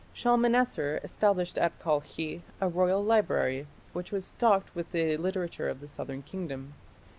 [0.15, 5.87] Shalmaneser established at Kalkhi a royal library which was stocked with the literature of the
[5.87, 6.73] southern kingdom.